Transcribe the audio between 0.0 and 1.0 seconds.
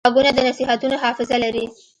غوږونه د نصیحتونو